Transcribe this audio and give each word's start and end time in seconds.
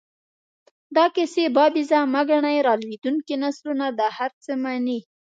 دا 0.95 1.05
کیسې 1.15 1.43
بابیزه 1.55 1.99
مه 2.13 2.21
ګڼئ، 2.29 2.57
را 2.67 2.73
لویېدونکي 2.81 3.35
نسلونه 3.43 3.85
دا 3.99 4.07
هر 4.17 4.31
څه 4.43 4.51
مني. 4.63 4.99